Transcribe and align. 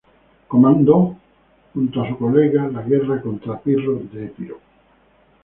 Comandó 0.47 1.15
junto 1.75 2.01
a 2.01 2.09
su 2.09 2.17
colega 2.17 2.67
la 2.69 2.81
guerra 2.81 3.21
contra 3.21 3.59
Pirro 3.61 3.99
de 4.11 4.25
Epiro. 4.25 4.57